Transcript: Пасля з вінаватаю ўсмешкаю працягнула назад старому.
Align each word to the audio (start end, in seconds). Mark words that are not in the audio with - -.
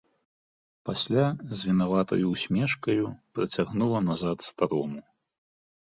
Пасля 0.89 1.25
з 1.59 1.59
вінаватаю 1.71 2.25
ўсмешкаю 2.33 3.05
працягнула 3.37 3.99
назад 4.11 4.37
старому. 4.51 4.99